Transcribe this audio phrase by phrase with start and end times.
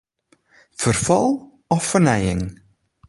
[0.81, 1.29] Ferfal
[1.75, 2.43] of fernijing?